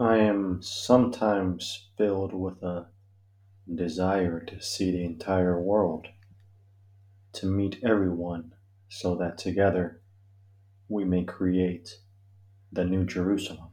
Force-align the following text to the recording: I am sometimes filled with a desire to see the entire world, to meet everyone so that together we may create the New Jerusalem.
I 0.00 0.18
am 0.18 0.62
sometimes 0.62 1.88
filled 1.98 2.32
with 2.32 2.62
a 2.62 2.86
desire 3.74 4.38
to 4.38 4.62
see 4.62 4.92
the 4.92 5.04
entire 5.04 5.60
world, 5.60 6.06
to 7.32 7.46
meet 7.46 7.80
everyone 7.82 8.54
so 8.88 9.16
that 9.16 9.38
together 9.38 10.00
we 10.88 11.04
may 11.04 11.24
create 11.24 11.98
the 12.70 12.84
New 12.84 13.06
Jerusalem. 13.06 13.67